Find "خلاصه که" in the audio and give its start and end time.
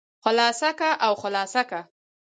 0.23-0.89, 1.21-1.79